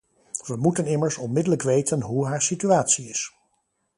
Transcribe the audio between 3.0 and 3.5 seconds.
is.